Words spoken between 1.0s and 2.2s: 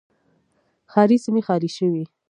سیمې خالي شوې.